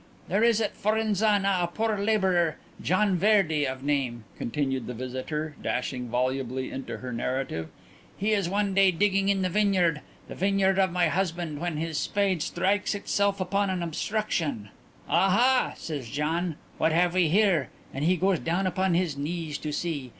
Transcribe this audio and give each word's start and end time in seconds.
"There 0.29 0.43
is 0.43 0.59
at 0.59 0.75
Forenzana 0.75 1.59
a 1.61 1.67
poor 1.67 1.95
labourer, 1.95 2.57
Gian 2.81 3.17
Verde 3.19 3.67
of 3.67 3.83
name," 3.83 4.23
continued 4.35 4.87
the 4.87 4.95
visitor, 4.95 5.53
dashing 5.61 6.09
volubly 6.09 6.71
into 6.71 6.97
her 6.97 7.13
narrative. 7.13 7.69
"He 8.17 8.31
is 8.31 8.49
one 8.49 8.73
day 8.73 8.89
digging 8.89 9.29
in 9.29 9.43
the 9.43 9.47
vineyard, 9.49 10.01
the 10.27 10.33
vineyard 10.33 10.79
of 10.79 10.91
my 10.91 11.07
husband, 11.09 11.59
when 11.59 11.77
his 11.77 11.99
spade 11.99 12.41
strikes 12.41 12.95
itself 12.95 13.39
upon 13.39 13.69
an 13.69 13.83
obstruction. 13.83 14.69
'Aha,' 15.07 15.73
says 15.77 16.09
Gian, 16.09 16.55
'what 16.79 16.91
have 16.91 17.13
we 17.13 17.29
here?' 17.29 17.69
and 17.93 18.03
he 18.03 18.17
goes 18.17 18.39
down 18.39 18.65
upon 18.65 18.95
his 18.95 19.15
knees 19.15 19.59
to 19.59 19.71
see. 19.71 20.09